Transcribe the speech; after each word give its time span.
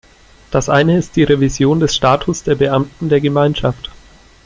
Das 0.49 0.67
eine 0.67 0.97
ist 0.97 1.15
die 1.15 1.21
Revision 1.21 1.79
des 1.79 1.95
Status 1.95 2.41
der 2.41 2.55
Beamten 2.55 3.09
der 3.09 3.21
Gemeinschaft. 3.21 3.91